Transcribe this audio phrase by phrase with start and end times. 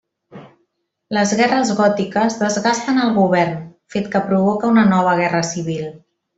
[1.17, 3.55] Les guerres gòtiques desgasten el govern,
[3.97, 5.89] fet que provoca una nova guerra civil.